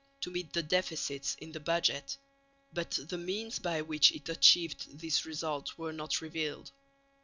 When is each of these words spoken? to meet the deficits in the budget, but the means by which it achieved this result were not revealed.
to 0.19 0.31
meet 0.31 0.51
the 0.53 0.63
deficits 0.63 1.35
in 1.35 1.51
the 1.51 1.59
budget, 1.59 2.17
but 2.73 2.89
the 3.07 3.19
means 3.19 3.59
by 3.59 3.83
which 3.83 4.11
it 4.13 4.29
achieved 4.29 4.97
this 4.97 5.27
result 5.27 5.77
were 5.77 5.93
not 5.93 6.21
revealed. 6.21 6.71